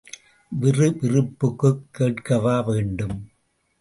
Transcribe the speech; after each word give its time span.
விறுவிறுப்புக்குக் 0.51 1.83
கேட்கவா 1.91 2.59
வேண்டும்? 2.59 3.17